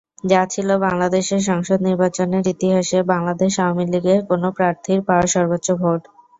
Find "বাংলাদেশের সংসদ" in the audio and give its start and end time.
0.85-1.79